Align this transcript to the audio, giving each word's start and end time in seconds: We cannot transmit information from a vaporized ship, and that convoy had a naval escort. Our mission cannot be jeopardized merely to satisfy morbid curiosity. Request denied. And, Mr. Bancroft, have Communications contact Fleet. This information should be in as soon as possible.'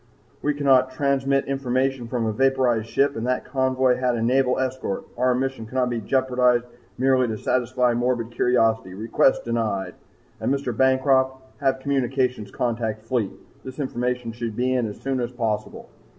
We 0.41 0.55
cannot 0.55 0.89
transmit 0.91 1.45
information 1.45 2.07
from 2.07 2.25
a 2.25 2.31
vaporized 2.33 2.87
ship, 2.89 3.15
and 3.15 3.27
that 3.27 3.45
convoy 3.45 3.97
had 3.97 4.15
a 4.15 4.21
naval 4.23 4.57
escort. 4.57 5.05
Our 5.15 5.35
mission 5.35 5.67
cannot 5.67 5.91
be 5.91 6.01
jeopardized 6.01 6.65
merely 6.97 7.27
to 7.27 7.37
satisfy 7.37 7.93
morbid 7.93 8.31
curiosity. 8.31 8.95
Request 8.95 9.43
denied. 9.45 9.93
And, 10.39 10.51
Mr. 10.51 10.75
Bancroft, 10.75 11.35
have 11.59 11.79
Communications 11.81 12.49
contact 12.49 13.03
Fleet. 13.05 13.29
This 13.63 13.77
information 13.79 14.31
should 14.31 14.55
be 14.55 14.73
in 14.73 14.87
as 14.87 14.99
soon 14.99 15.19
as 15.19 15.31
possible.' 15.31 15.87